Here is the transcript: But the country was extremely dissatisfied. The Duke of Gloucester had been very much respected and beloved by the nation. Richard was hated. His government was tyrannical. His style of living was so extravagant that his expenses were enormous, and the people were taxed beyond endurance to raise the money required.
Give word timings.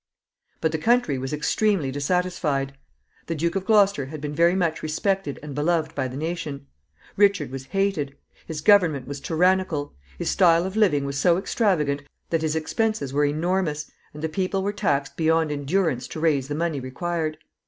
But 0.61 0.71
the 0.71 0.79
country 0.79 1.19
was 1.19 1.31
extremely 1.31 1.91
dissatisfied. 1.91 2.75
The 3.27 3.35
Duke 3.35 3.55
of 3.55 3.65
Gloucester 3.65 4.07
had 4.07 4.19
been 4.19 4.33
very 4.33 4.55
much 4.55 4.81
respected 4.81 5.37
and 5.43 5.53
beloved 5.53 5.93
by 5.93 6.07
the 6.07 6.17
nation. 6.17 6.65
Richard 7.17 7.51
was 7.51 7.65
hated. 7.67 8.17
His 8.47 8.61
government 8.61 9.07
was 9.07 9.19
tyrannical. 9.21 9.93
His 10.17 10.31
style 10.31 10.65
of 10.65 10.75
living 10.75 11.05
was 11.05 11.19
so 11.19 11.37
extravagant 11.37 12.01
that 12.31 12.41
his 12.41 12.55
expenses 12.55 13.13
were 13.13 13.25
enormous, 13.25 13.91
and 14.11 14.23
the 14.23 14.27
people 14.27 14.63
were 14.63 14.73
taxed 14.73 15.15
beyond 15.17 15.51
endurance 15.51 16.07
to 16.07 16.19
raise 16.19 16.47
the 16.47 16.55
money 16.55 16.79
required. 16.79 17.37